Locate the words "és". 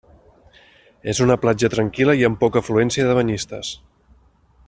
1.13-1.19